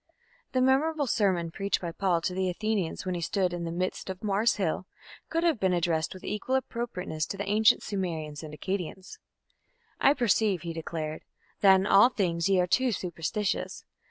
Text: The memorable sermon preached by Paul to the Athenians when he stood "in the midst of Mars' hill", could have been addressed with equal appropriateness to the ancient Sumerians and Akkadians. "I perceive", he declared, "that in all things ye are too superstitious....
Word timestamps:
The 0.53 0.61
memorable 0.61 1.05
sermon 1.05 1.51
preached 1.51 1.79
by 1.79 1.91
Paul 1.91 2.21
to 2.21 2.33
the 2.33 2.49
Athenians 2.49 3.05
when 3.05 3.13
he 3.13 3.21
stood 3.21 3.53
"in 3.53 3.65
the 3.65 3.71
midst 3.71 4.09
of 4.09 4.23
Mars' 4.23 4.55
hill", 4.55 4.87
could 5.29 5.43
have 5.43 5.59
been 5.59 5.73
addressed 5.73 6.15
with 6.15 6.23
equal 6.23 6.55
appropriateness 6.55 7.27
to 7.27 7.37
the 7.37 7.47
ancient 7.47 7.83
Sumerians 7.83 8.41
and 8.41 8.51
Akkadians. 8.51 9.19
"I 9.99 10.15
perceive", 10.15 10.63
he 10.63 10.73
declared, 10.73 11.21
"that 11.59 11.75
in 11.75 11.85
all 11.85 12.09
things 12.09 12.49
ye 12.49 12.59
are 12.59 12.65
too 12.65 12.91
superstitious.... 12.91 13.85